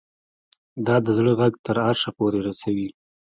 [0.85, 2.87] دا د زړه غږ تر عرشه پورې رسوي